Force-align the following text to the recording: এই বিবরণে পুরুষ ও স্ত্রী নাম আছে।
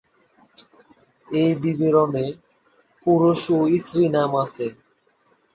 এই 1.27 1.51
বিবরণে 1.61 2.25
পুরুষ 3.05 3.41
ও 3.51 3.59
স্ত্রী 3.77 4.03
নাম 4.15 4.31
আছে। 4.43 4.65